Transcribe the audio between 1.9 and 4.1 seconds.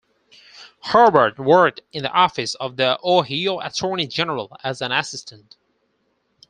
in the office of the Ohio Attorney